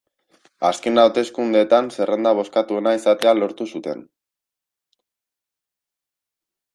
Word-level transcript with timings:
Azken 0.69 1.01
hauteskundeetan 1.01 1.89
zerrenda 1.97 2.31
bozkatuena 2.39 2.95
izatea 2.99 3.33
lortu 3.41 3.67
zuten. 3.67 4.03